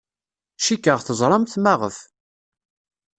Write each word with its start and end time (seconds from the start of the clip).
Cikkeɣ 0.63 0.99
teẓramt 1.01 1.55
maɣef. 1.63 1.97